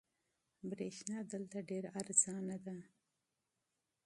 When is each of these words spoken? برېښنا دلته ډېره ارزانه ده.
برېښنا 0.69 1.19
دلته 1.31 1.57
ډېره 1.69 1.89
ارزانه 2.01 2.57
ده. 2.65 2.77